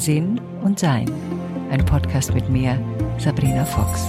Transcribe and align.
Sinn 0.00 0.40
und 0.62 0.78
Sein. 0.78 1.12
Ein 1.70 1.84
Podcast 1.84 2.32
mit 2.32 2.48
mir, 2.48 2.82
Sabrina 3.18 3.66
Fox. 3.66 4.06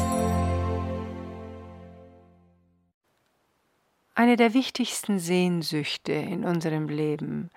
Eine 4.15 4.37
der 4.37 4.53
wichtigsten 4.53 5.19
Sehnsüchte 5.19 6.13
in 6.13 6.45
unserem 6.45 6.87
Leben 6.87 7.49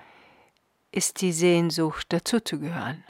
ist 0.90 1.21
die 1.21 1.31
Sehnsucht, 1.31 2.12
dazuzugehören. 2.12 3.04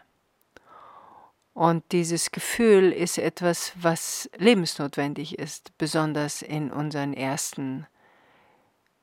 Und 1.54 1.84
dieses 1.92 2.30
Gefühl 2.30 2.92
ist 2.92 3.16
etwas, 3.16 3.72
was 3.76 4.28
lebensnotwendig 4.36 5.38
ist, 5.38 5.72
besonders 5.78 6.42
in 6.42 6.70
unseren 6.70 7.14
ersten 7.14 7.86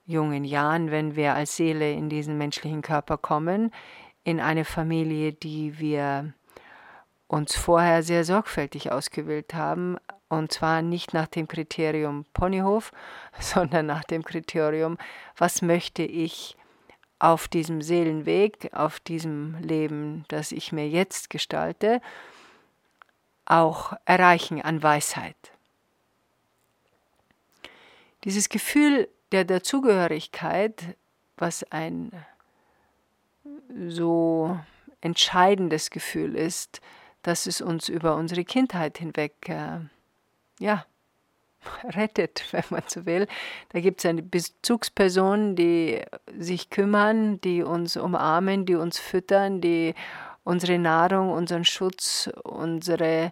jungen 0.05 0.45
Jahren, 0.45 0.91
wenn 0.91 1.15
wir 1.15 1.33
als 1.33 1.55
Seele 1.55 1.91
in 1.93 2.09
diesen 2.09 2.38
menschlichen 2.38 2.83
Körper 2.83 3.17
kommen, 3.17 3.71
in 4.24 4.39
eine 4.39 4.66
Familie, 4.66 5.34
die 5.34 5.80
wir 5.80 6.34
uns 7.28 7.56
vorher 7.56 8.04
sehr 8.04 8.25
sorgfältig 8.25 8.92
ausgewählt 8.92 9.54
haben, 9.54 9.97
und 10.28 10.52
zwar 10.52 10.82
nicht 10.82 11.14
nach 11.14 11.28
dem 11.28 11.47
Kriterium 11.47 12.25
Ponyhof, 12.34 12.92
sondern 13.39 13.86
nach 13.86 14.04
dem 14.04 14.24
Kriterium, 14.24 14.97
was 15.38 15.61
möchte 15.61 16.04
ich 16.04 16.56
auf 17.20 17.47
diesem 17.47 17.82
Seelenweg, 17.82 18.70
auf 18.74 19.00
diesem 19.00 19.56
Leben, 19.61 20.25
das 20.28 20.52
ich 20.52 20.72
mir 20.72 20.89
jetzt 20.89 21.30
gestalte, 21.30 22.02
auch 23.46 23.94
erreichen 24.06 24.61
an 24.61 24.82
Weisheit. 24.82 25.36
Dieses 28.24 28.50
Gefühl 28.50 29.08
der 29.32 29.46
Dazugehörigkeit, 29.46 30.96
was 31.38 31.64
ein 31.72 32.11
so 33.88 34.59
entscheidendes 35.02 35.89
Gefühl 35.89 36.35
ist, 36.35 36.81
dass 37.23 37.45
es 37.45 37.61
uns 37.61 37.89
über 37.89 38.16
unsere 38.16 38.43
Kindheit 38.43 38.97
hinweg 38.97 39.33
äh, 39.47 39.79
ja, 40.59 40.85
rettet, 41.83 42.45
wenn 42.51 42.63
man 42.69 42.83
so 42.88 43.05
will. 43.05 43.27
Da 43.69 43.79
gibt 43.79 43.99
es 43.99 44.05
eine 44.05 44.23
Bezugsperson, 44.23 45.55
die 45.55 46.01
sich 46.38 46.69
kümmern, 46.69 47.39
die 47.41 47.63
uns 47.63 47.97
umarmen, 47.97 48.66
die 48.66 48.75
uns 48.75 48.99
füttern, 48.99 49.61
die 49.61 49.94
unsere 50.44 50.79
Nahrung, 50.79 51.31
unseren 51.31 51.66
Schutz, 51.66 52.29
unsere, 52.44 53.31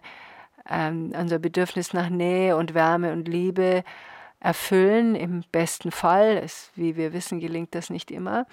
ähm, 0.68 1.12
unser 1.18 1.38
Bedürfnis 1.38 1.92
nach 1.92 2.08
Nähe 2.08 2.56
und 2.56 2.74
Wärme 2.74 3.12
und 3.12 3.26
Liebe 3.26 3.82
erfüllen. 4.38 5.16
Im 5.16 5.42
besten 5.50 5.90
Fall, 5.90 6.40
es, 6.42 6.70
wie 6.76 6.96
wir 6.96 7.12
wissen, 7.12 7.40
gelingt 7.40 7.74
das 7.74 7.90
nicht 7.90 8.10
immer. 8.10 8.46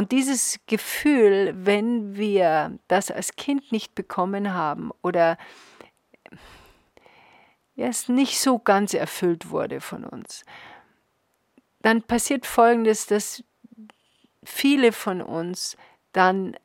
Und 0.00 0.12
dieses 0.12 0.58
Gefühl, 0.66 1.52
wenn 1.54 2.16
wir 2.16 2.78
das 2.88 3.10
als 3.10 3.36
Kind 3.36 3.70
nicht 3.70 3.94
bekommen 3.94 4.54
haben 4.54 4.92
oder 5.02 5.36
es 7.76 8.08
nicht 8.08 8.40
so 8.40 8.58
ganz 8.58 8.94
erfüllt 8.94 9.50
wurde 9.50 9.82
von 9.82 10.06
uns, 10.06 10.46
dann 11.82 12.02
passiert 12.02 12.46
Folgendes, 12.46 13.08
dass 13.08 13.44
viele 14.42 14.92
von 14.92 15.20
uns 15.20 15.76
dann 16.12 16.56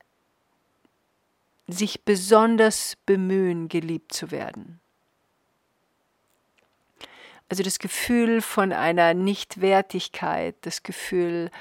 sich 1.68 2.06
besonders 2.06 2.96
bemühen, 3.06 3.68
geliebt 3.68 4.14
zu 4.14 4.32
werden. 4.32 4.80
Also 7.50 7.64
das 7.64 7.80
Gefühl 7.80 8.42
von 8.42 8.72
einer 8.72 9.14
Nichtwertigkeit, 9.14 10.56
das 10.62 10.84
Gefühl, 10.84 11.52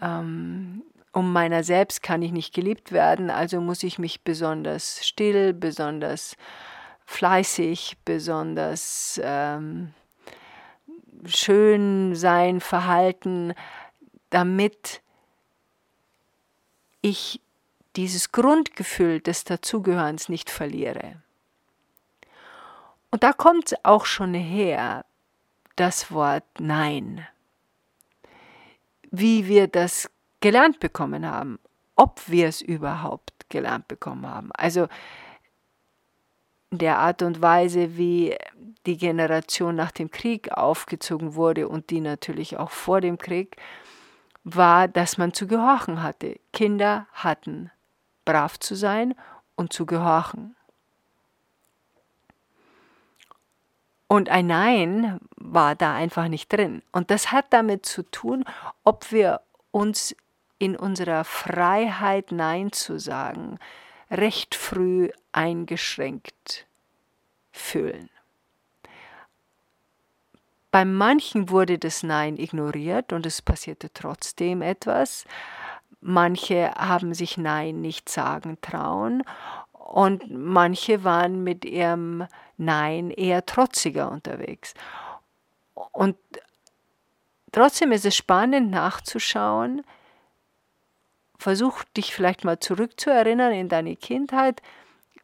ähm, 0.00 0.82
um 1.12 1.32
meiner 1.32 1.64
selbst 1.64 2.02
kann 2.02 2.22
ich 2.22 2.32
nicht 2.32 2.54
geliebt 2.54 2.92
werden, 2.92 3.30
also 3.30 3.60
muss 3.60 3.82
ich 3.82 3.98
mich 3.98 4.22
besonders 4.22 5.06
still, 5.06 5.54
besonders 5.54 6.36
fleißig, 7.06 7.96
besonders 8.04 9.20
ähm, 9.22 9.94
schön 11.24 12.14
sein, 12.14 12.60
verhalten, 12.60 13.54
damit 14.30 15.00
ich 17.00 17.40
dieses 17.96 18.32
Grundgefühl 18.32 19.20
des 19.20 19.44
Dazugehörens 19.44 20.28
nicht 20.28 20.50
verliere. 20.50 21.22
Und 23.10 23.22
da 23.22 23.32
kommt 23.32 23.74
auch 23.84 24.04
schon 24.04 24.34
her 24.34 25.06
das 25.76 26.10
Wort 26.10 26.44
Nein. 26.58 27.26
Wie 29.18 29.46
wir 29.46 29.68
das 29.68 30.10
gelernt 30.40 30.80
bekommen 30.80 31.26
haben, 31.26 31.58
ob 31.94 32.20
wir 32.28 32.48
es 32.48 32.60
überhaupt 32.60 33.32
gelernt 33.48 33.88
bekommen 33.88 34.26
haben. 34.28 34.50
Also 34.52 34.88
der 36.70 36.98
Art 36.98 37.22
und 37.22 37.40
Weise, 37.40 37.96
wie 37.96 38.36
die 38.84 38.96
Generation 38.96 39.74
nach 39.74 39.90
dem 39.90 40.10
Krieg 40.10 40.52
aufgezogen 40.52 41.34
wurde 41.34 41.68
und 41.68 41.90
die 41.90 42.00
natürlich 42.00 42.58
auch 42.58 42.70
vor 42.70 43.00
dem 43.00 43.18
Krieg, 43.18 43.56
war, 44.44 44.86
dass 44.86 45.18
man 45.18 45.32
zu 45.32 45.46
gehorchen 45.46 46.02
hatte. 46.02 46.38
Kinder 46.52 47.06
hatten 47.12 47.70
brav 48.24 48.60
zu 48.60 48.74
sein 48.74 49.14
und 49.56 49.72
zu 49.72 49.86
gehorchen. 49.86 50.54
Und 54.08 54.28
ein 54.28 54.46
Nein 54.46 55.18
war 55.36 55.74
da 55.74 55.94
einfach 55.94 56.28
nicht 56.28 56.52
drin. 56.52 56.82
Und 56.92 57.10
das 57.10 57.32
hat 57.32 57.46
damit 57.50 57.86
zu 57.86 58.02
tun, 58.02 58.44
ob 58.84 59.10
wir 59.10 59.40
uns 59.72 60.14
in 60.58 60.76
unserer 60.76 61.24
Freiheit 61.24 62.32
Nein 62.32 62.72
zu 62.72 62.98
sagen 62.98 63.58
recht 64.10 64.54
früh 64.54 65.10
eingeschränkt 65.32 66.66
fühlen. 67.52 68.08
Bei 70.70 70.84
manchen 70.84 71.50
wurde 71.50 71.78
das 71.78 72.02
Nein 72.02 72.36
ignoriert 72.36 73.12
und 73.12 73.26
es 73.26 73.42
passierte 73.42 73.92
trotzdem 73.92 74.62
etwas. 74.62 75.24
Manche 76.00 76.70
haben 76.76 77.14
sich 77.14 77.38
Nein 77.38 77.80
nicht 77.80 78.08
sagen 78.08 78.58
trauen 78.60 79.22
und 79.86 80.30
manche 80.30 81.04
waren 81.04 81.44
mit 81.44 81.64
ihrem 81.64 82.26
Nein 82.56 83.10
eher 83.10 83.46
trotziger 83.46 84.10
unterwegs. 84.10 84.74
Und 85.92 86.16
trotzdem 87.52 87.92
ist 87.92 88.04
es 88.04 88.16
spannend 88.16 88.70
nachzuschauen, 88.70 89.84
versuch 91.38 91.84
dich 91.96 92.14
vielleicht 92.14 92.44
mal 92.44 92.58
zurückzuerinnern 92.58 93.52
in 93.52 93.68
deine 93.68 93.94
Kindheit, 93.94 94.60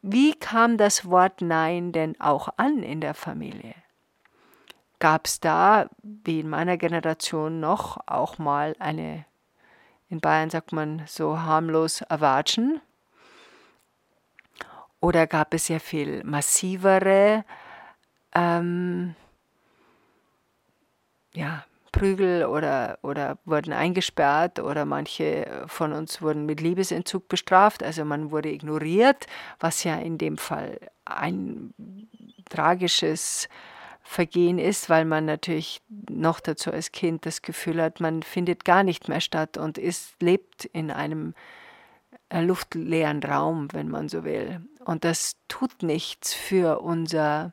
wie 0.00 0.34
kam 0.34 0.76
das 0.76 1.06
Wort 1.06 1.40
Nein 1.40 1.90
denn 1.90 2.20
auch 2.20 2.48
an 2.56 2.84
in 2.84 3.00
der 3.00 3.14
Familie? 3.14 3.74
Gab 5.00 5.26
es 5.26 5.40
da, 5.40 5.88
wie 6.02 6.40
in 6.40 6.48
meiner 6.48 6.76
Generation 6.76 7.58
noch, 7.58 7.98
auch 8.06 8.38
mal 8.38 8.76
eine, 8.78 9.24
in 10.08 10.20
Bayern 10.20 10.50
sagt 10.50 10.72
man 10.72 11.02
so 11.06 11.40
harmlos 11.40 12.02
Erwatschen? 12.02 12.80
Oder 15.02 15.26
gab 15.26 15.52
es 15.52 15.66
sehr 15.66 15.80
viel 15.80 16.22
massivere 16.22 17.44
ähm, 18.36 19.16
ja, 21.34 21.64
Prügel 21.90 22.46
oder, 22.46 23.00
oder 23.02 23.36
wurden 23.44 23.72
eingesperrt 23.72 24.60
oder 24.60 24.84
manche 24.84 25.64
von 25.66 25.92
uns 25.92 26.22
wurden 26.22 26.46
mit 26.46 26.60
Liebesentzug 26.60 27.26
bestraft. 27.26 27.82
Also 27.82 28.04
man 28.04 28.30
wurde 28.30 28.50
ignoriert, 28.50 29.26
was 29.58 29.82
ja 29.82 29.96
in 29.96 30.18
dem 30.18 30.38
Fall 30.38 30.78
ein 31.04 31.74
tragisches 32.48 33.48
Vergehen 34.04 34.60
ist, 34.60 34.88
weil 34.88 35.04
man 35.04 35.24
natürlich 35.24 35.82
noch 36.08 36.38
dazu 36.38 36.70
als 36.70 36.92
Kind 36.92 37.26
das 37.26 37.42
Gefühl 37.42 37.82
hat, 37.82 37.98
man 37.98 38.22
findet 38.22 38.64
gar 38.64 38.84
nicht 38.84 39.08
mehr 39.08 39.20
statt 39.20 39.56
und 39.56 39.78
ist, 39.78 40.22
lebt 40.22 40.64
in 40.66 40.92
einem 40.92 41.34
luftleeren 42.40 43.22
Raum, 43.22 43.68
wenn 43.72 43.88
man 43.88 44.08
so 44.08 44.24
will. 44.24 44.60
Und 44.84 45.04
das 45.04 45.36
tut 45.48 45.82
nichts 45.82 46.32
für 46.32 46.80
unser 46.80 47.52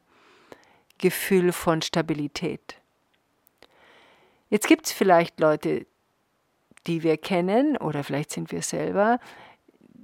Gefühl 0.98 1.52
von 1.52 1.82
Stabilität. 1.82 2.76
Jetzt 4.50 4.68
gibt 4.68 4.88
es 4.88 4.92
vielleicht 4.92 5.40
Leute, 5.40 5.86
die 6.88 7.04
wir 7.04 7.18
kennen, 7.18 7.78
oder 7.78 8.04
vielleicht 8.04 8.32
sind 8.32 8.52
wir 8.52 8.62
selber, 8.62 9.20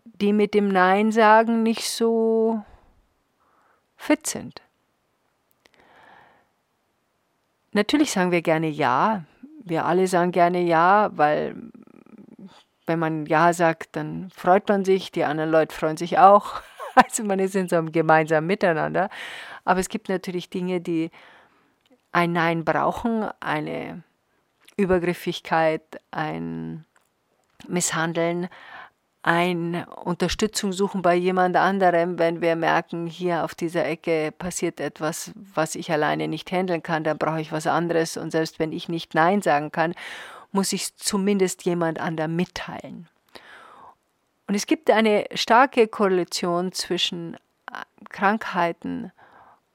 die 0.04 0.34
mit 0.34 0.54
dem 0.54 0.68
Nein 0.68 1.12
sagen 1.12 1.64
nicht 1.64 1.90
so 1.90 2.64
fit 3.98 4.28
sind. 4.28 4.62
Natürlich 7.72 8.12
sagen 8.12 8.32
wir 8.32 8.42
gerne 8.42 8.70
Ja. 8.70 9.26
Wir 9.68 9.86
alle 9.86 10.08
sagen 10.08 10.32
gerne 10.32 10.62
Ja, 10.62 11.10
weil 11.14 11.56
wenn 12.88 13.00
man 13.00 13.26
Ja 13.26 13.54
sagt, 13.54 13.96
dann 13.96 14.30
freut 14.36 14.68
man 14.70 14.86
sich, 14.86 15.12
die 15.12 15.24
anderen 15.24 15.52
Leute 15.52 15.76
freuen 15.76 15.98
sich 15.98 16.18
auch. 16.20 16.62
Also 16.98 17.26
man 17.26 17.40
ist 17.40 17.58
in 17.58 17.68
so 17.68 17.76
einem 17.76 17.92
gemeinsamen 17.92 18.48
Miteinander. 18.48 19.10
Aber 19.66 19.82
es 19.82 19.90
gibt 19.90 20.08
natürlich 20.08 20.50
Dinge, 20.50 20.80
die 20.80 21.12
ein 22.14 22.32
Nein 22.32 22.64
brauchen, 22.64 23.28
eine 23.42 24.02
Übergriffigkeit, 24.78 25.82
ein 26.12 26.86
Misshandeln, 27.68 28.48
ein 29.26 29.86
Unterstützung 30.04 30.72
suchen 30.72 31.02
bei 31.02 31.16
jemand 31.16 31.58
anderem, 31.58 32.20
wenn 32.20 32.42
wir 32.42 32.56
merken, 32.56 33.08
hier 33.08 33.44
auf 33.44 33.56
dieser 33.56 33.84
Ecke 33.84 34.32
passiert 34.32 34.80
etwas, 34.80 35.32
was 35.36 35.74
ich 35.74 35.92
alleine 35.92 36.28
nicht 36.28 36.52
handeln 36.52 36.84
kann, 36.84 37.04
dann 37.04 37.18
brauche 37.18 37.42
ich 37.42 37.52
was 37.52 37.66
anderes 37.66 38.18
und 38.18 38.30
selbst 38.30 38.60
wenn 38.60 38.72
ich 38.72 38.88
nicht 38.88 39.16
Nein 39.16 39.42
sagen 39.42 39.72
kann, 39.72 39.96
muss 40.56 40.72
ich 40.72 40.96
zumindest 40.96 41.66
jemand 41.66 42.00
anderem 42.00 42.36
mitteilen. 42.38 43.10
Und 44.48 44.56
es 44.56 44.66
gibt 44.66 44.90
eine 44.90 45.26
starke 45.34 45.88
Korrelation 45.88 46.72
zwischen 46.72 47.36
äh, 47.70 47.84
Krankheiten 48.10 49.12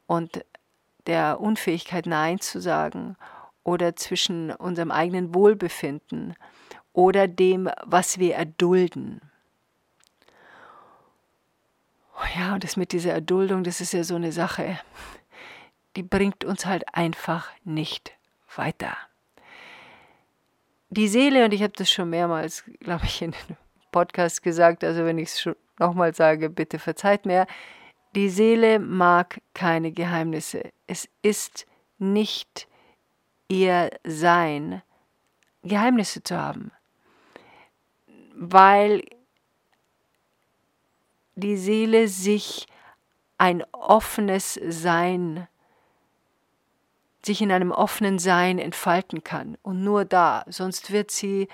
und 0.06 0.43
der 1.06 1.38
Unfähigkeit 1.38 2.06
Nein 2.06 2.41
zu 2.41 2.61
sagen 2.61 3.17
oder 3.62 3.94
zwischen 3.94 4.53
unserem 4.53 4.91
eigenen 4.91 5.35
Wohlbefinden 5.35 6.35
oder 6.94 7.29
dem, 7.29 7.69
was 7.82 8.19
wir 8.19 8.37
erdulden. 8.37 9.21
Oh 12.17 12.38
ja, 12.38 12.55
und 12.55 12.65
das 12.65 12.79
mit 12.79 12.93
dieser 12.93 13.12
Erduldung, 13.12 13.65
das 13.65 13.82
ist 13.82 13.93
ja 13.93 14.03
so 14.03 14.15
eine 14.15 14.32
Sache, 14.32 14.81
die 15.97 16.03
bringt 16.03 16.43
uns 16.43 16.65
halt 16.65 16.94
einfach 16.94 17.50
nicht 17.65 18.12
weiter. 18.56 18.97
Die 20.91 21.07
Seele, 21.09 21.45
und 21.45 21.55
ich 21.55 21.63
habe 21.63 21.73
das 21.77 21.91
schon 21.91 22.11
mehrmals, 22.11 22.65
glaube 22.81 23.05
ich, 23.05 23.23
in 23.23 23.33
einem 23.33 23.57
Podcast 23.93 24.43
gesagt, 24.43 24.83
also 24.83 25.05
wenn 25.05 25.19
ich 25.19 25.29
es 25.29 25.49
nochmal 25.79 26.15
sage, 26.15 26.51
bitte 26.51 26.81
verzeiht 26.81 27.27
mir, 27.27 27.47
die 28.17 28.29
Seele 28.29 28.81
mag 28.81 29.41
keine 29.55 29.93
Geheimnisse. 29.93 30.73
Es 30.89 31.09
ist 31.23 31.67
nicht 31.99 32.67
ihr 33.49 33.91
Sein, 34.05 34.83
Geheimnisse 35.63 36.25
zu 36.25 36.37
haben, 36.37 36.73
weil 38.35 39.05
die 41.37 41.57
Seele 41.57 42.09
sich 42.09 42.67
ein 43.39 43.63
offenes 43.73 44.59
Sein, 44.69 45.47
sich 47.25 47.43
in 47.43 47.52
einem 47.52 47.70
offenen 47.70 48.19
Sein 48.19 48.58
entfalten 48.58 49.22
kann. 49.25 49.58
Und 49.62 49.82
nur 49.82 50.05
da, 50.05 50.44
sonst 50.49 50.90
wird 50.90 51.11
sie 51.11 51.49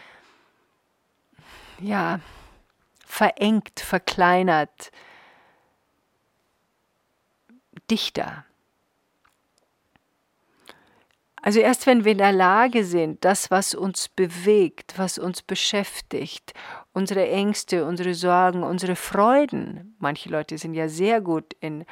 ja 1.81 2.21
verengt, 3.05 3.81
verkleinert, 3.81 4.91
dichter. 7.91 8.45
Also 11.47 11.61
erst 11.61 11.87
wenn 11.87 12.05
wir 12.05 12.11
in 12.11 12.19
der 12.19 12.33
Lage 12.33 12.85
sind, 12.85 13.25
das, 13.25 13.53
was 13.53 13.73
uns 13.73 14.09
bewegt, 14.09 14.95
was 14.97 15.17
uns 15.17 15.43
beschäftigt, 15.43 16.55
unsere 16.93 17.29
Ängste, 17.29 17.85
unsere 17.85 18.15
Sorgen, 18.15 18.65
unsere 18.65 18.97
Freuden, 18.97 19.95
manche 20.01 20.29
Leute 20.29 20.59
sind 20.59 20.75
ja 20.75 20.89
sehr 20.89 21.21
gut 21.21 21.55
in 21.61 21.85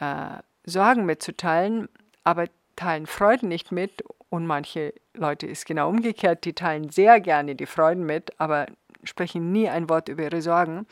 äh, 0.00 0.38
Sorgen 0.64 1.06
mitzuteilen, 1.06 1.88
aber 2.24 2.46
teilen 2.76 3.06
Freuden 3.06 3.48
nicht 3.48 3.72
mit 3.72 4.04
und 4.28 4.46
manche 4.46 4.94
Leute 5.14 5.46
ist 5.46 5.66
genau 5.66 5.88
umgekehrt, 5.88 6.44
die 6.44 6.54
teilen 6.54 6.90
sehr 6.90 7.20
gerne 7.20 7.54
die 7.56 7.66
Freuden 7.66 8.04
mit, 8.04 8.38
aber 8.40 8.66
sprechen 9.04 9.52
nie 9.52 9.68
ein 9.68 9.88
Wort 9.88 10.08
über 10.08 10.24
ihre 10.24 10.42
Sorgen. 10.42 10.86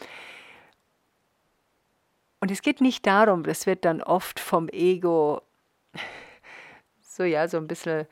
Und 2.40 2.50
es 2.50 2.62
geht 2.62 2.80
nicht 2.80 3.06
darum, 3.06 3.42
das 3.42 3.66
wird 3.66 3.84
dann 3.84 4.02
oft 4.02 4.38
vom 4.40 4.68
Ego 4.68 5.42
so 7.18 7.24
ja, 7.24 7.48
so 7.48 7.56
ein 7.58 7.66
bisschen, 7.66 8.06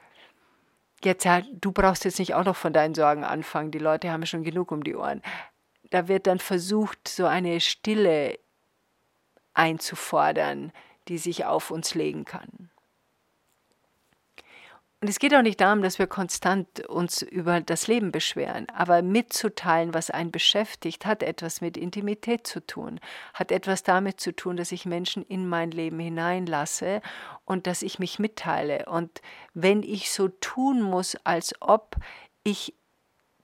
jetzt 1.02 1.24
ja, 1.24 1.40
du 1.52 1.72
brauchst 1.72 2.04
jetzt 2.04 2.18
nicht 2.18 2.34
auch 2.34 2.44
noch 2.44 2.56
von 2.56 2.72
deinen 2.72 2.94
Sorgen 2.94 3.24
anfangen, 3.24 3.70
die 3.70 3.78
Leute 3.78 4.10
haben 4.10 4.26
schon 4.26 4.42
genug 4.42 4.72
um 4.72 4.82
die 4.82 4.96
Ohren. 4.96 5.22
Da 5.90 6.08
wird 6.08 6.26
dann 6.26 6.40
versucht, 6.40 7.06
so 7.06 7.24
eine 7.24 7.60
Stille 7.60 8.38
einzufordern, 9.54 10.72
die 11.06 11.18
sich 11.18 11.44
auf 11.44 11.70
uns 11.70 11.94
legen 11.94 12.24
kann. 12.24 12.70
Und 15.02 15.08
es 15.10 15.18
geht 15.18 15.34
auch 15.34 15.42
nicht 15.42 15.60
darum, 15.60 15.82
dass 15.82 15.98
wir 15.98 16.06
konstant 16.06 16.86
uns 16.88 17.20
über 17.20 17.60
das 17.60 17.86
Leben 17.86 18.12
beschweren, 18.12 18.66
aber 18.70 19.02
mitzuteilen, 19.02 19.92
was 19.92 20.10
einen 20.10 20.32
beschäftigt, 20.32 21.04
hat 21.04 21.22
etwas 21.22 21.60
mit 21.60 21.76
Intimität 21.76 22.46
zu 22.46 22.66
tun, 22.66 22.98
hat 23.34 23.52
etwas 23.52 23.82
damit 23.82 24.20
zu 24.20 24.34
tun, 24.34 24.56
dass 24.56 24.72
ich 24.72 24.86
Menschen 24.86 25.22
in 25.22 25.48
mein 25.48 25.70
Leben 25.70 25.98
hineinlasse 25.98 27.02
und 27.44 27.66
dass 27.66 27.82
ich 27.82 27.98
mich 27.98 28.18
mitteile. 28.18 28.86
Und 28.86 29.20
wenn 29.52 29.82
ich 29.82 30.10
so 30.10 30.28
tun 30.28 30.80
muss, 30.80 31.14
als 31.24 31.54
ob 31.60 31.96
ich 32.42 32.74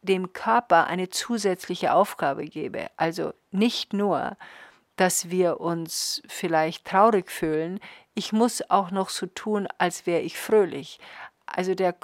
dem 0.00 0.32
Körper 0.32 0.86
eine 0.86 1.10
zusätzliche 1.10 1.92
Aufgabe 1.92 2.46
gebe, 2.46 2.86
also 2.96 3.34
nicht 3.50 3.92
nur, 3.92 4.38
dass 4.96 5.30
wir 5.30 5.60
uns 5.60 6.22
vielleicht 6.28 6.86
traurig 6.86 7.30
fühlen, 7.30 7.78
ich 8.14 8.32
muss 8.32 8.68
auch 8.70 8.90
noch 8.90 9.10
so 9.10 9.26
tun, 9.26 9.68
als 9.78 10.06
wäre 10.06 10.20
ich 10.20 10.38
fröhlich, 10.38 10.98
also 11.56 11.74
der 11.74 11.94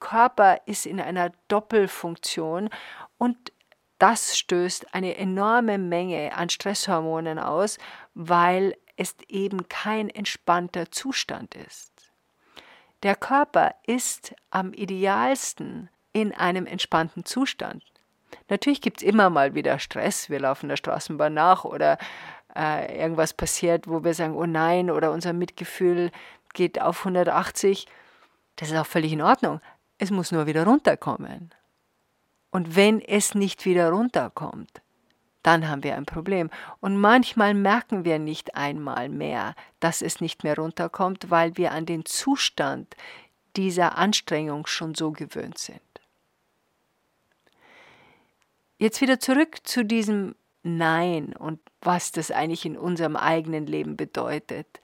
Körper 0.00 0.60
ist 0.66 0.86
in 0.86 1.00
einer 1.00 1.32
Doppelfunktion 1.48 2.70
und 3.18 3.52
das 3.98 4.38
stößt 4.38 4.94
eine 4.94 5.16
enorme 5.16 5.78
Menge 5.78 6.36
an 6.36 6.50
Stresshormonen 6.50 7.38
aus, 7.38 7.78
weil 8.14 8.76
es 8.96 9.16
eben 9.28 9.68
kein 9.68 10.10
entspannter 10.10 10.90
Zustand 10.90 11.54
ist. 11.54 11.92
Der 13.02 13.14
Körper 13.14 13.74
ist 13.86 14.34
am 14.50 14.72
idealsten 14.72 15.88
in 16.12 16.34
einem 16.34 16.66
entspannten 16.66 17.24
Zustand. 17.24 17.82
Natürlich 18.48 18.80
gibt 18.80 19.02
es 19.02 19.08
immer 19.08 19.30
mal 19.30 19.54
wieder 19.54 19.78
Stress, 19.78 20.30
wir 20.30 20.40
laufen 20.40 20.68
der 20.68 20.76
Straßenbahn 20.76 21.32
nach 21.32 21.64
oder 21.64 21.98
äh, 22.54 23.00
irgendwas 23.00 23.34
passiert, 23.34 23.86
wo 23.86 24.02
wir 24.02 24.14
sagen, 24.14 24.34
oh 24.34 24.46
nein, 24.46 24.90
oder 24.90 25.12
unser 25.12 25.32
Mitgefühl 25.32 26.10
geht 26.54 26.80
auf 26.80 27.00
180. 27.00 27.86
Das 28.56 28.70
ist 28.70 28.76
auch 28.76 28.86
völlig 28.86 29.12
in 29.12 29.22
Ordnung. 29.22 29.60
Es 29.98 30.10
muss 30.10 30.32
nur 30.32 30.46
wieder 30.46 30.64
runterkommen. 30.64 31.50
Und 32.50 32.76
wenn 32.76 33.00
es 33.00 33.34
nicht 33.34 33.64
wieder 33.64 33.90
runterkommt, 33.90 34.82
dann 35.42 35.68
haben 35.68 35.84
wir 35.84 35.94
ein 35.94 36.06
Problem. 36.06 36.50
Und 36.80 36.96
manchmal 36.96 37.54
merken 37.54 38.04
wir 38.04 38.18
nicht 38.18 38.56
einmal 38.56 39.08
mehr, 39.08 39.54
dass 39.78 40.02
es 40.02 40.20
nicht 40.20 40.42
mehr 40.42 40.56
runterkommt, 40.56 41.30
weil 41.30 41.56
wir 41.56 41.72
an 41.72 41.86
den 41.86 42.04
Zustand 42.04 42.96
dieser 43.56 43.96
Anstrengung 43.96 44.66
schon 44.66 44.94
so 44.94 45.12
gewöhnt 45.12 45.58
sind. 45.58 45.80
Jetzt 48.78 49.00
wieder 49.00 49.20
zurück 49.20 49.58
zu 49.64 49.84
diesem 49.84 50.34
Nein 50.62 51.32
und 51.34 51.60
was 51.80 52.10
das 52.10 52.30
eigentlich 52.30 52.66
in 52.66 52.76
unserem 52.76 53.16
eigenen 53.16 53.66
Leben 53.66 53.96
bedeutet. 53.96 54.80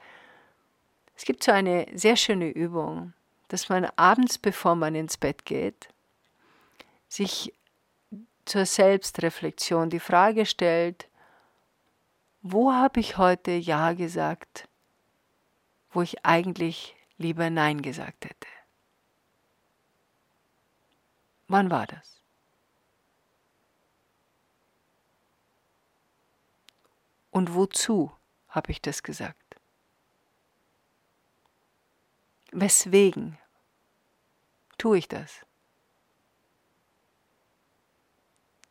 Es 1.17 1.25
gibt 1.25 1.43
so 1.43 1.51
eine 1.53 1.87
sehr 1.93 2.17
schöne 2.17 2.49
Übung, 2.49 3.13
dass 3.53 3.69
man 3.69 3.85
abends, 3.97 4.39
bevor 4.39 4.77
man 4.77 4.95
ins 4.95 5.19
Bett 5.19 5.45
geht, 5.45 5.91
sich 7.07 7.53
zur 8.47 8.65
Selbstreflexion 8.65 9.91
die 9.91 10.01
Frage 10.01 10.47
stellt, 10.47 11.07
wo 12.41 12.73
habe 12.73 12.99
ich 13.01 13.19
heute 13.19 13.51
Ja 13.51 13.93
gesagt, 13.93 14.71
wo 15.91 16.01
ich 16.01 16.25
eigentlich 16.25 16.97
lieber 17.19 17.51
Nein 17.51 17.83
gesagt 17.83 18.25
hätte? 18.25 18.49
Wann 21.47 21.71
war 21.71 21.87
das? 21.87 22.23
Und 27.31 27.53
wozu 27.53 28.17
habe 28.49 28.73
ich 28.73 28.81
das 28.81 29.03
gesagt? 29.03 29.57
Weswegen 32.51 33.37
tue 34.83 34.99
ich 34.99 35.07
das? 35.07 35.47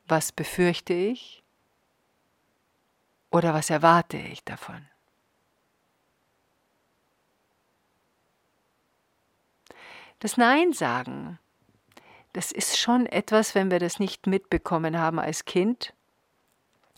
Was 0.08 0.34
befürchte 0.34 0.94
ich 0.94 1.42
oder 3.30 3.54
was 3.54 3.70
erwarte 3.70 4.18
ich 4.18 4.44
davon? 4.44 4.86
Das 10.20 10.36
Nein 10.36 10.74
sagen, 10.74 11.40
das 12.34 12.52
ist 12.52 12.78
schon 12.78 13.06
etwas, 13.06 13.56
wenn 13.56 13.72
wir 13.72 13.80
das 13.80 13.98
nicht 13.98 14.28
mitbekommen 14.28 15.00
haben 15.00 15.18
als 15.18 15.46
Kind. 15.46 15.94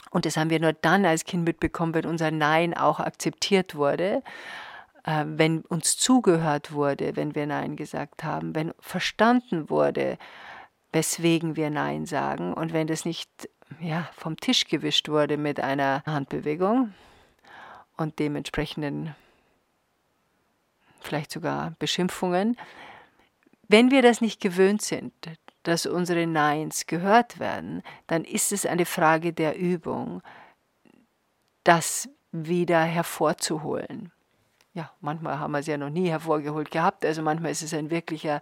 Und 0.09 0.25
das 0.25 0.37
haben 0.37 0.49
wir 0.49 0.59
nur 0.59 0.73
dann 0.73 1.05
als 1.05 1.23
Kind 1.23 1.43
mitbekommen, 1.43 1.93
wenn 1.93 2.07
unser 2.07 2.31
Nein 2.31 2.75
auch 2.75 2.99
akzeptiert 2.99 3.75
wurde 3.75 4.23
äh, 5.03 5.25
wenn 5.25 5.61
uns 5.61 5.97
zugehört 5.97 6.71
wurde, 6.71 7.15
wenn 7.15 7.35
wir 7.35 7.45
Nein 7.45 7.75
gesagt 7.75 8.23
haben, 8.23 8.55
wenn 8.55 8.73
verstanden 8.79 9.69
wurde, 9.69 10.17
weswegen 10.91 11.55
wir 11.55 11.69
Nein 11.69 12.05
sagen 12.05 12.53
und 12.53 12.73
wenn 12.73 12.87
das 12.87 13.05
nicht 13.05 13.29
ja, 13.79 14.09
vom 14.15 14.37
Tisch 14.37 14.65
gewischt 14.67 15.09
wurde 15.09 15.37
mit 15.37 15.59
einer 15.59 16.03
Handbewegung 16.05 16.93
und 17.97 18.19
dementsprechenden 18.19 19.15
vielleicht 21.01 21.31
sogar 21.31 21.71
Beschimpfungen. 21.79 22.57
Wenn 23.67 23.91
wir 23.91 24.01
das 24.01 24.21
nicht 24.21 24.41
gewöhnt 24.41 24.81
sind, 24.81 25.13
dass 25.63 25.85
unsere 25.85 26.27
Neins 26.27 26.85
gehört 26.87 27.39
werden, 27.39 27.81
dann 28.07 28.23
ist 28.23 28.51
es 28.51 28.65
eine 28.65 28.85
Frage 28.85 29.33
der 29.33 29.57
Übung, 29.57 30.21
das 31.63 32.09
wieder 32.31 32.83
hervorzuholen. 32.83 34.11
Ja, 34.73 34.91
manchmal 35.01 35.39
haben 35.39 35.51
wir 35.51 35.59
es 35.59 35.67
ja 35.67 35.77
noch 35.77 35.91
nie 35.91 36.09
hervorgeholt 36.09 36.71
gehabt, 36.71 37.05
also 37.05 37.21
manchmal 37.21 37.51
ist 37.51 37.61
es 37.61 37.73
ein 37.73 37.91
wirklicher 37.91 38.41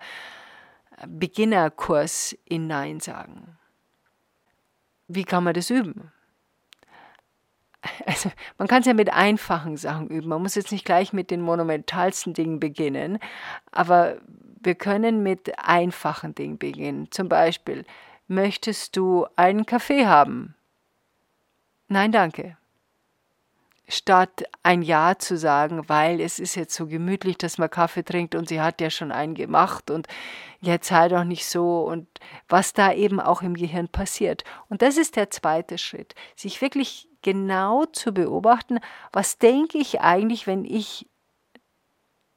Beginnerkurs 1.05 2.37
in 2.45 2.67
Nein 2.67 2.99
sagen. 3.01 3.57
Wie 5.07 5.25
kann 5.25 5.43
man 5.43 5.53
das 5.53 5.69
üben? 5.69 6.11
Also 8.05 8.31
man 8.59 8.67
kann 8.67 8.81
es 8.81 8.85
ja 8.85 8.93
mit 8.93 9.11
einfachen 9.11 9.75
Sachen 9.75 10.07
üben. 10.07 10.29
Man 10.29 10.43
muss 10.43 10.53
jetzt 10.53 10.71
nicht 10.71 10.85
gleich 10.85 11.13
mit 11.13 11.31
den 11.31 11.41
monumentalsten 11.41 12.35
Dingen 12.35 12.59
beginnen, 12.59 13.17
aber 13.71 14.17
wir 14.61 14.75
können 14.75 15.23
mit 15.23 15.57
einfachen 15.57 16.35
Dingen 16.35 16.59
beginnen. 16.59 17.07
Zum 17.09 17.27
Beispiel, 17.27 17.83
möchtest 18.27 18.95
du 18.97 19.25
einen 19.35 19.65
Kaffee 19.65 20.05
haben? 20.05 20.53
Nein, 21.87 22.11
danke 22.11 22.55
statt 23.91 24.43
ein 24.63 24.81
Ja 24.81 25.17
zu 25.17 25.37
sagen, 25.37 25.87
weil 25.87 26.21
es 26.21 26.39
ist 26.39 26.55
jetzt 26.55 26.73
so 26.73 26.87
gemütlich, 26.87 27.37
dass 27.37 27.57
man 27.57 27.69
Kaffee 27.69 28.03
trinkt 28.03 28.35
und 28.35 28.47
sie 28.47 28.61
hat 28.61 28.79
ja 28.81 28.89
schon 28.89 29.11
einen 29.11 29.35
gemacht 29.35 29.91
und 29.91 30.07
jetzt 30.61 30.87
sei 30.87 31.09
doch 31.09 31.23
nicht 31.23 31.45
so 31.45 31.83
und 31.83 32.07
was 32.47 32.73
da 32.73 32.93
eben 32.93 33.19
auch 33.19 33.41
im 33.41 33.55
Gehirn 33.55 33.89
passiert. 33.89 34.43
Und 34.69 34.81
das 34.81 34.97
ist 34.97 35.15
der 35.15 35.29
zweite 35.29 35.77
Schritt, 35.77 36.15
sich 36.35 36.61
wirklich 36.61 37.09
genau 37.21 37.85
zu 37.85 38.13
beobachten, 38.13 38.79
was 39.11 39.37
denke 39.37 39.77
ich 39.77 39.99
eigentlich, 40.01 40.47
wenn 40.47 40.65
ich 40.65 41.07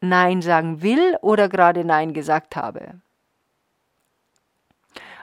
Nein 0.01 0.43
sagen 0.43 0.83
will 0.83 1.17
oder 1.23 1.49
gerade 1.49 1.85
Nein 1.85 2.13
gesagt 2.13 2.57
habe. 2.57 3.01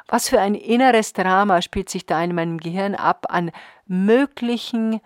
Was 0.07 0.27
für 0.27 0.39
ein 0.39 0.55
inneres 0.55 1.13
Drama 1.13 1.61
spielt 1.61 1.89
sich 1.89 2.05
da 2.05 2.21
in 2.23 2.35
meinem 2.35 2.57
Gehirn 2.57 2.95
ab 2.95 3.27
an 3.29 3.51
möglichen 3.85 4.99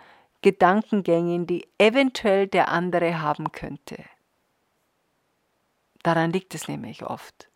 Gedankengängen, 0.46 1.48
die 1.48 1.68
eventuell 1.80 2.46
der 2.46 2.68
andere 2.68 3.20
haben 3.20 3.52
könnte. 3.52 3.98
Daran 6.04 6.32
liegt 6.32 6.54
es 6.54 6.68
nämlich 6.68 7.04
oft. 7.04 7.50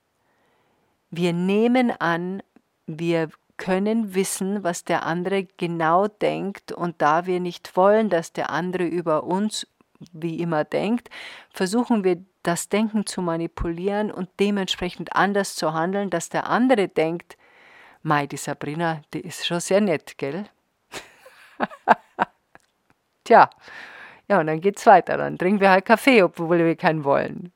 Wir 1.11 1.31
nehmen 1.31 1.91
an, 1.91 2.41
wir 2.87 3.29
können 3.57 4.15
wissen, 4.15 4.63
was 4.63 4.85
der 4.85 5.05
andere 5.05 5.43
genau 5.57 6.07
denkt, 6.07 6.71
und 6.71 6.99
da 6.99 7.27
wir 7.27 7.39
nicht 7.39 7.77
wollen, 7.77 8.09
dass 8.09 8.33
der 8.33 8.49
andere 8.49 8.85
über 8.85 9.23
uns 9.23 9.67
wie 10.11 10.39
immer 10.39 10.63
denkt, 10.63 11.11
versuchen 11.53 12.03
wir 12.03 12.25
das 12.41 12.69
Denken 12.69 13.05
zu 13.05 13.21
manipulieren 13.21 14.09
und 14.11 14.31
dementsprechend 14.39 15.15
anders 15.15 15.53
zu 15.53 15.73
handeln, 15.75 16.09
dass 16.09 16.29
der 16.29 16.47
andere 16.47 16.87
denkt, 16.87 17.37
Mai, 18.01 18.25
die 18.25 18.37
Sabrina, 18.37 19.03
die 19.13 19.19
ist 19.19 19.45
schon 19.45 19.59
sehr 19.59 19.79
nett, 19.79 20.17
gell? 20.17 20.49
Tja, 23.29 23.47
ja, 24.27 24.39
und 24.39 24.47
dann 24.47 24.59
geht's 24.59 24.87
weiter. 24.87 25.15
Dann 25.15 25.37
trinken 25.37 25.61
wir 25.61 25.69
halt 25.69 25.85
Kaffee, 25.85 26.23
obwohl 26.23 26.57
wir 26.57 26.75
keinen 26.75 27.03
wollen. 27.03 27.51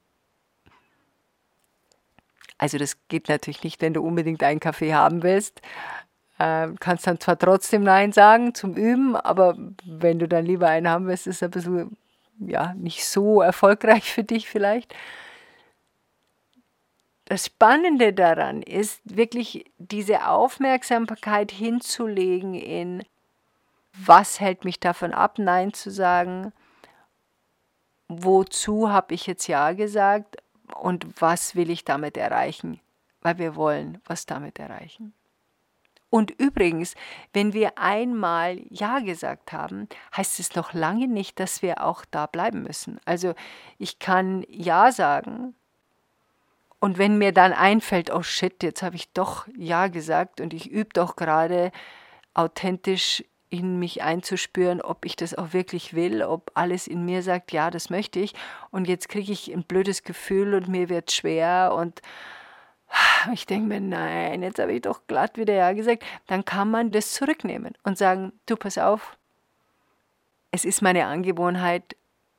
Also 2.60 2.78
das 2.78 2.96
geht 3.08 3.28
natürlich 3.28 3.64
nicht, 3.64 3.82
wenn 3.82 3.96
du 3.96 4.04
unbedingt 4.04 4.44
einen 4.44 4.60
Kaffee 4.60 4.94
haben 4.94 5.24
willst. 5.24 5.64
Ähm, 6.40 6.78
kannst 6.80 7.08
dann 7.08 7.20
zwar 7.20 7.40
trotzdem 7.40 7.82
Nein 7.82 8.12
sagen 8.12 8.54
zum 8.54 8.76
Üben, 8.76 9.16
aber 9.16 9.58
wenn 9.84 10.20
du 10.20 10.28
dann 10.28 10.46
lieber 10.46 10.68
einen 10.68 10.88
haben 10.88 11.08
willst, 11.08 11.26
ist 11.26 11.38
es 11.38 11.44
ein 11.44 11.50
bisschen 11.50 11.98
ja, 12.38 12.76
nicht 12.76 13.08
so 13.08 13.42
erfolgreich 13.42 14.12
für 14.14 14.24
dich 14.24 14.48
vielleicht. 14.48 14.94
Das 17.26 17.48
Spannende 17.48 18.14
daran 18.14 18.62
ist 18.62 19.02
wirklich 19.06 19.66
diese 19.80 20.28
Aufmerksamkeit 20.28 21.52
hinzulegen 21.52 22.54
in 22.54 23.02
was 23.94 24.40
hält 24.40 24.66
mich 24.66 24.80
davon 24.80 25.14
ab, 25.14 25.38
Nein 25.38 25.74
zu 25.74 25.92
sagen? 25.92 26.52
Wozu 28.08 28.90
habe 28.90 29.14
ich 29.14 29.28
jetzt 29.28 29.48
Ja 29.48 29.74
gesagt? 29.74 30.38
Und 30.76 31.22
was 31.22 31.56
will 31.56 31.70
ich 31.70 31.86
damit 31.86 32.18
erreichen? 32.18 32.80
Weil 33.22 33.38
wir 33.38 33.56
wollen 33.56 34.02
was 34.06 34.26
damit 34.26 34.60
erreichen. 34.60 35.14
Und 36.10 36.30
übrigens, 36.30 36.94
wenn 37.34 37.54
wir 37.54 37.80
einmal 37.80 38.62
Ja 38.70 39.00
gesagt 39.00 39.52
haben, 39.52 39.88
heißt 40.16 40.40
es 40.40 40.56
noch 40.56 40.74
lange 40.74 41.08
nicht, 41.08 41.40
dass 41.40 41.64
wir 41.64 41.84
auch 41.84 42.06
da 42.06 42.28
bleiben 42.28 42.62
müssen. 42.62 43.00
Also 43.06 43.34
ich 43.80 43.98
kann 43.98 44.46
Ja 44.48 44.92
sagen 44.92 45.56
und 46.80 46.98
wenn 46.98 47.18
mir 47.18 47.32
dann 47.32 47.54
einfällt, 47.54 48.12
oh 48.14 48.24
shit, 48.24 48.62
jetzt 48.62 48.84
habe 48.84 48.98
ich 48.98 49.12
doch 49.14 49.48
Ja 49.58 49.88
gesagt 49.88 50.42
und 50.42 50.54
ich 50.54 50.70
übe 50.70 50.90
doch 50.94 51.16
gerade 51.16 51.72
authentisch 52.34 53.24
in 53.54 53.78
mich 53.78 54.02
einzuspüren, 54.02 54.82
ob 54.82 55.06
ich 55.06 55.16
das 55.16 55.36
auch 55.36 55.54
wirklich 55.54 55.94
will, 55.94 56.24
ob 56.24 56.50
alles 56.56 56.88
in 56.88 57.06
mir 57.06 57.22
sagt, 57.22 57.52
ja, 57.52 57.70
das 57.70 57.92
möchte 57.92 58.20
ich. 58.20 58.34
Und 58.72 58.88
jetzt 58.88 59.10
kriege 59.10 59.32
ich 59.32 59.54
ein 59.54 59.64
blödes 59.64 60.04
Gefühl 60.04 60.56
und 60.56 60.68
mir 60.68 60.90
wird 60.90 61.12
schwer 61.12 61.76
und 61.78 62.02
ich 63.32 63.46
denke 63.46 63.68
mir, 63.68 63.80
nein, 63.80 64.42
jetzt 64.42 64.58
habe 64.58 64.74
ich 64.74 64.82
doch 64.82 65.06
glatt 65.06 65.38
wieder 65.38 65.54
Ja 65.54 65.74
gesagt. 65.74 66.04
Dann 66.26 66.46
kann 66.46 66.72
man 66.72 66.90
das 66.90 67.12
zurücknehmen 67.14 67.76
und 67.84 67.96
sagen, 67.96 68.34
du 68.48 68.56
pass 68.56 68.80
auf, 68.80 69.18
es 70.50 70.66
ist 70.66 70.82
meine 70.82 71.06
Angewohnheit, 71.06 71.96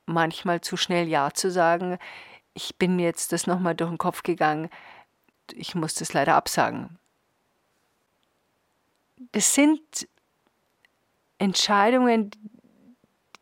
manchmal 0.07 0.63
zu 0.63 0.77
schnell 0.77 1.07
Ja 1.07 1.31
zu 1.33 1.49
sagen. 1.49 1.99
Ich 2.55 2.75
bin 2.75 2.97
mir 2.97 3.07
jetzt 3.07 3.31
das 3.31 3.47
nochmal 3.47 3.77
durch 3.77 3.91
den 3.91 3.99
Kopf 3.99 4.25
gegangen. 4.25 4.69
Ich 5.53 5.77
muss 5.77 5.95
das 5.95 6.13
leider 6.13 6.35
absagen. 6.35 6.99
Das 9.31 9.55
sind 9.55 10.09
Entscheidungen, 11.39 12.31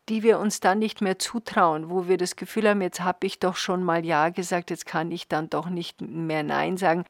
die 0.09 0.23
wir 0.23 0.39
uns 0.39 0.59
dann 0.59 0.79
nicht 0.79 1.01
mehr 1.01 1.17
zutrauen, 1.19 1.89
wo 1.89 2.07
wir 2.07 2.17
das 2.17 2.35
Gefühl 2.35 2.69
haben, 2.69 2.81
jetzt 2.81 3.01
habe 3.01 3.25
ich 3.25 3.39
doch 3.39 3.55
schon 3.55 3.83
mal 3.83 4.05
Ja 4.05 4.29
gesagt, 4.29 4.69
jetzt 4.69 4.85
kann 4.85 5.11
ich 5.11 5.27
dann 5.27 5.49
doch 5.49 5.69
nicht 5.69 6.01
mehr 6.01 6.43
Nein 6.43 6.77
sagen. 6.77 7.05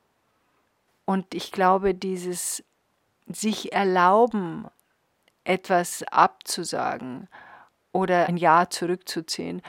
Und 1.05 1.33
ich 1.33 1.51
glaube, 1.51 1.95
dieses 1.95 2.63
sich 3.27 3.73
erlauben, 3.73 4.67
etwas 5.43 6.03
abzusagen 6.03 7.27
oder 7.91 8.27
ein 8.27 8.37
Ja 8.37 8.69
zurückzuziehen, 8.69 9.61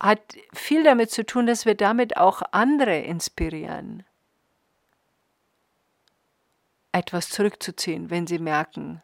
hat 0.00 0.20
viel 0.52 0.84
damit 0.84 1.10
zu 1.10 1.24
tun, 1.24 1.46
dass 1.46 1.64
wir 1.64 1.74
damit 1.74 2.16
auch 2.16 2.42
andere 2.50 2.98
inspirieren, 2.98 4.04
etwas 6.92 7.30
zurückzuziehen, 7.30 8.10
wenn 8.10 8.26
sie 8.26 8.38
merken, 8.38 9.02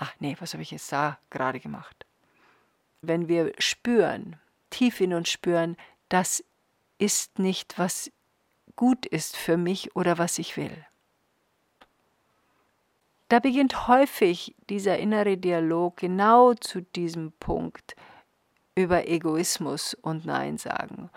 ach 0.00 0.14
nee, 0.18 0.36
was 0.40 0.54
habe 0.54 0.62
ich 0.62 0.70
jetzt 0.70 0.90
da 0.90 1.18
gerade 1.28 1.60
gemacht? 1.60 2.06
Wenn 3.02 3.28
wir 3.28 3.52
spüren, 3.58 4.36
tief 4.70 5.00
in 5.00 5.12
uns 5.12 5.28
spüren, 5.28 5.76
das 6.08 6.42
ist 6.98 7.38
nicht, 7.38 7.78
was 7.78 8.10
gut 8.76 9.04
ist 9.06 9.36
für 9.36 9.56
mich 9.56 9.94
oder 9.94 10.18
was 10.18 10.38
ich 10.38 10.56
will. 10.56 10.86
Da 13.28 13.38
beginnt 13.38 13.88
häufig 13.88 14.56
dieser 14.70 14.98
innere 14.98 15.36
Dialog 15.36 15.98
genau 15.98 16.54
zu 16.54 16.80
diesem 16.80 17.32
Punkt 17.32 17.94
über 18.74 19.06
Egoismus 19.06 19.94
und 19.94 20.24
Nein 20.24 20.56
sagen. 20.58 21.10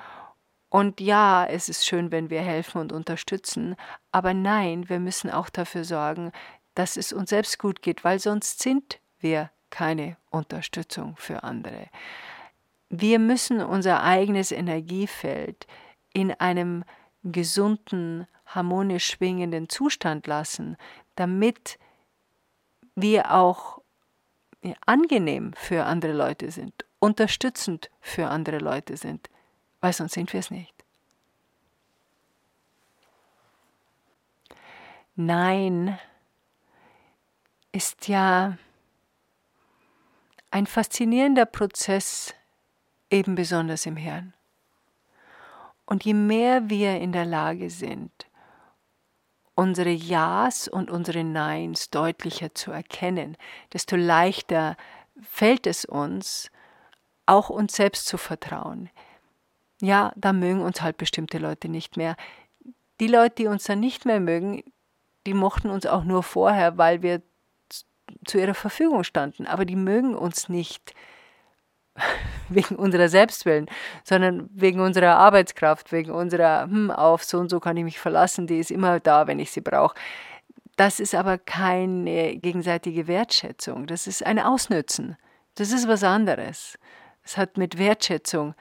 Und 0.69 0.99
ja, 0.99 1.45
es 1.45 1.69
ist 1.69 1.85
schön, 1.85 2.11
wenn 2.11 2.29
wir 2.29 2.41
helfen 2.41 2.81
und 2.81 2.91
unterstützen, 2.91 3.75
aber 4.11 4.33
nein, 4.33 4.89
wir 4.89 4.99
müssen 4.99 5.29
auch 5.29 5.49
dafür 5.49 5.85
sorgen, 5.85 6.31
dass 6.75 6.97
es 6.97 7.13
uns 7.13 7.29
selbst 7.29 7.59
gut 7.59 7.81
geht, 7.81 8.03
weil 8.03 8.19
sonst 8.19 8.61
sind 8.61 8.99
wir 9.19 9.51
keine 9.69 10.17
Unterstützung 10.29 11.15
für 11.17 11.43
andere. 11.43 11.87
Wir 12.89 13.19
müssen 13.19 13.61
unser 13.61 14.03
eigenes 14.03 14.51
Energiefeld 14.51 15.65
in 16.13 16.31
einem 16.31 16.83
gesunden, 17.23 18.27
harmonisch 18.45 19.07
schwingenden 19.07 19.69
Zustand 19.69 20.27
lassen, 20.27 20.77
damit 21.15 21.79
wir 22.95 23.33
auch 23.33 23.81
angenehm 24.85 25.53
für 25.55 25.85
andere 25.85 26.13
Leute 26.13 26.51
sind, 26.51 26.85
unterstützend 26.99 27.89
für 27.99 28.27
andere 28.27 28.59
Leute 28.59 28.97
sind, 28.97 29.29
weil 29.81 29.93
sonst 29.93 30.13
sind 30.13 30.31
wir 30.33 30.39
es 30.39 30.51
nicht. 30.51 30.73
Nein, 35.15 35.99
ist 37.73 38.07
ja 38.07 38.57
ein 40.51 40.67
faszinierender 40.67 41.45
Prozess, 41.45 42.33
eben 43.09 43.35
besonders 43.35 43.85
im 43.85 43.97
Hirn. 43.97 44.33
Und 45.85 46.05
je 46.05 46.13
mehr 46.13 46.69
wir 46.69 46.99
in 47.01 47.11
der 47.11 47.25
Lage 47.25 47.69
sind, 47.69 48.11
unsere 49.55 49.89
Ja's 49.89 50.67
und 50.67 50.89
unsere 50.89 51.23
Neins 51.23 51.89
deutlicher 51.89 52.55
zu 52.55 52.71
erkennen, 52.71 53.35
desto 53.73 53.95
leichter 53.95 54.77
fällt 55.21 55.67
es 55.67 55.85
uns, 55.85 56.49
auch 57.25 57.49
uns 57.49 57.75
selbst 57.75 58.05
zu 58.05 58.17
vertrauen. 58.17 58.89
Ja, 59.81 60.13
da 60.15 60.31
mögen 60.31 60.61
uns 60.61 60.81
halt 60.81 60.97
bestimmte 60.97 61.39
Leute 61.39 61.69
nicht 61.69 61.97
mehr. 61.97 62.15
Die 62.99 63.07
Leute, 63.07 63.35
die 63.35 63.47
uns 63.47 63.63
dann 63.63 63.79
nicht 63.79 64.05
mehr 64.05 64.19
mögen, 64.19 64.63
die 65.25 65.33
mochten 65.33 65.69
uns 65.69 65.85
auch 65.85 66.03
nur 66.03 66.23
vorher, 66.23 66.77
weil 66.77 67.01
wir 67.01 67.21
zu 68.25 68.39
ihrer 68.39 68.53
Verfügung 68.53 69.03
standen. 69.03 69.47
Aber 69.47 69.65
die 69.65 69.75
mögen 69.75 70.15
uns 70.15 70.49
nicht 70.49 70.93
wegen 72.49 72.75
unserer 72.75 73.09
Selbstwillen, 73.09 73.67
sondern 74.03 74.49
wegen 74.53 74.79
unserer 74.79 75.17
Arbeitskraft, 75.17 75.91
wegen 75.91 76.11
unserer, 76.11 76.63
hm, 76.63 76.91
auf 76.91 77.23
so 77.23 77.39
und 77.39 77.49
so 77.49 77.59
kann 77.59 77.77
ich 77.77 77.83
mich 77.83 77.99
verlassen, 77.99 78.47
die 78.47 78.59
ist 78.59 78.71
immer 78.71 78.99
da, 78.99 79.27
wenn 79.27 79.39
ich 79.39 79.51
sie 79.51 79.61
brauche. 79.61 79.95
Das 80.75 80.99
ist 80.99 81.13
aber 81.13 81.37
keine 81.37 82.35
gegenseitige 82.37 83.07
Wertschätzung, 83.07 83.85
das 83.85 84.07
ist 84.07 84.25
ein 84.25 84.39
Ausnützen. 84.39 85.17
Das 85.55 85.71
ist 85.71 85.87
was 85.87 86.03
anderes. 86.03 86.79
Es 87.23 87.37
hat 87.37 87.57
mit 87.57 87.77
Wertschätzung 87.77 88.55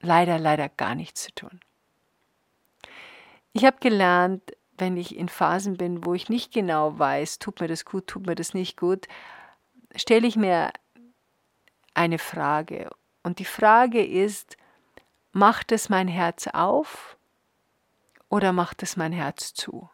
leider, 0.00 0.38
leider 0.38 0.68
gar 0.68 0.96
nichts 0.96 1.22
zu 1.22 1.34
tun. 1.34 1.60
Ich 3.52 3.64
habe 3.64 3.76
gelernt, 3.80 4.42
wenn 4.78 4.96
ich 4.96 5.16
in 5.16 5.28
Phasen 5.28 5.76
bin, 5.76 6.04
wo 6.04 6.14
ich 6.14 6.28
nicht 6.28 6.52
genau 6.52 6.98
weiß, 6.98 7.38
tut 7.38 7.60
mir 7.60 7.68
das 7.68 7.84
gut, 7.84 8.06
tut 8.06 8.26
mir 8.26 8.34
das 8.34 8.54
nicht 8.54 8.76
gut, 8.76 9.06
stelle 9.94 10.26
ich 10.26 10.36
mir 10.36 10.72
eine 11.94 12.18
Frage. 12.18 12.90
Und 13.22 13.38
die 13.38 13.44
Frage 13.44 14.04
ist, 14.04 14.56
macht 15.32 15.72
es 15.72 15.88
mein 15.88 16.08
Herz 16.08 16.46
auf 16.48 17.16
oder 18.28 18.52
macht 18.52 18.82
es 18.82 18.96
mein 18.96 19.12
Herz 19.12 19.54
zu? 19.54 19.88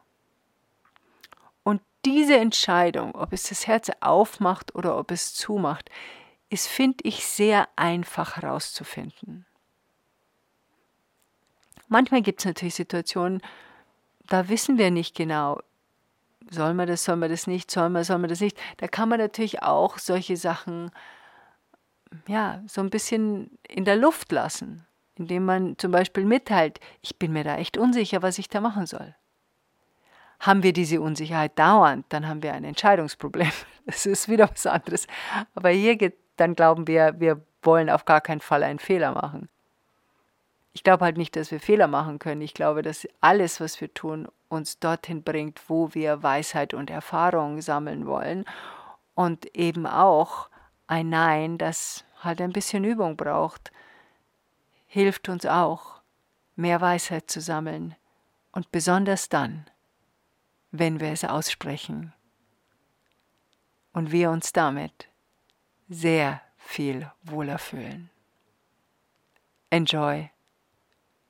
Und 1.63 1.81
diese 2.05 2.37
Entscheidung, 2.37 3.15
ob 3.15 3.33
es 3.33 3.45
das 3.45 3.67
Herz 3.67 3.91
aufmacht 4.01 4.75
oder 4.75 4.99
ob 4.99 5.11
es 5.11 5.35
zumacht, 5.35 5.91
ist, 6.51 6.67
finde 6.67 6.99
ich, 7.05 7.25
sehr 7.25 7.69
einfach 7.77 8.37
herauszufinden. 8.37 9.47
Manchmal 11.89 12.23
gibt 12.23 12.41
es 12.41 12.47
natürlich 12.47 12.75
Situationen, 12.75 13.43
da 14.33 14.49
wissen 14.49 14.79
wir 14.79 14.91
nicht 14.91 15.15
genau, 15.15 15.61
soll 16.51 16.73
man 16.73 16.87
das, 16.87 17.05
soll 17.05 17.17
man 17.17 17.31
das 17.31 17.47
nicht, 17.47 17.71
soll 17.71 17.91
man, 17.91 18.03
soll 18.03 18.19
man 18.19 18.31
das 18.31 18.41
nicht. 18.41 18.59
Da 18.79 18.89
kann 18.89 19.09
man 19.09 19.19
natürlich 19.19 19.63
auch 19.63 19.99
solche 19.99 20.39
Sachen, 20.39 20.91
ja, 22.27 22.63
so 22.67 22.81
ein 22.81 22.89
bisschen 22.89 23.59
in 23.69 23.85
der 23.85 23.97
Luft 23.97 24.33
lassen, 24.33 24.87
indem 25.17 25.45
man 25.45 25.77
zum 25.77 25.93
Beispiel 25.93 26.25
mitteilt, 26.25 26.81
ich 27.03 27.19
bin 27.19 27.33
mir 27.33 27.45
da 27.45 27.57
echt 27.57 27.77
unsicher, 27.77 28.23
was 28.23 28.39
ich 28.39 28.49
da 28.49 28.63
machen 28.63 28.87
soll. 28.87 29.15
Haben 30.41 30.63
wir 30.63 30.73
diese 30.73 31.01
Unsicherheit 31.01 31.59
dauernd, 31.59 32.07
dann 32.09 32.27
haben 32.27 32.43
wir 32.43 32.55
ein 32.55 32.65
Entscheidungsproblem. 32.65 33.53
Das 33.85 34.07
ist 34.07 34.29
wieder 34.29 34.49
was 34.49 34.65
anderes. 34.65 35.09
Aber 35.57 35.71
hier 35.71 35.97
geht, 35.97 36.17
dann 36.37 36.55
glauben 36.55 36.87
wir, 36.87 37.19
wir 37.19 37.45
wollen 37.63 37.91
auf 37.91 38.05
gar 38.05 38.21
keinen 38.21 38.41
Fall 38.41 38.63
einen 38.63 38.79
Fehler 38.79 39.11
machen 39.11 39.49
ich 40.73 40.83
glaube 40.85 41.05
halt 41.05 41.19
nicht, 41.19 41.37
dass 41.37 41.51
wir 41.51 41.61
Fehler 41.61 41.87
machen 41.87 42.19
können. 42.19 42.41
Ich 42.41 42.55
glaube, 42.55 42.83
dass 42.83 43.07
alles, 43.21 43.61
was 43.61 43.81
wir 43.81 43.93
tun, 43.93 44.29
uns 44.49 44.79
dorthin 44.79 45.23
bringt, 45.23 45.69
wo 45.69 45.93
wir 45.95 46.23
Weisheit 46.23 46.73
und 46.73 46.91
Erfahrung 46.91 47.61
sammeln 47.61 48.07
wollen. 48.07 48.45
Und 49.15 49.55
eben 49.55 49.87
auch 49.87 50.49
ein 50.87 51.11
Nein, 51.11 51.59
das 51.59 52.05
halt 52.21 52.41
ein 52.41 52.53
bisschen 52.53 52.85
Übung 52.85 53.17
braucht, 53.17 53.71
hilft 54.87 55.29
uns 55.29 55.45
auch, 55.45 56.01
mehr 56.57 56.81
Weisheit 56.81 57.31
zu 57.31 57.41
sammeln. 57.41 57.95
Und 58.51 58.73
besonders 58.73 59.29
dann, 59.29 59.67
wenn 60.71 61.01
wir 61.01 61.13
es 61.13 61.25
aussprechen. 61.25 62.15
Und 63.93 64.11
wir 64.11 64.31
uns 64.31 64.53
damit 64.53 65.09
sehr 65.91 66.41
viel 66.57 67.11
wohler 67.25 67.59
fühlen. 67.59 68.09
Enjoy 69.69 70.31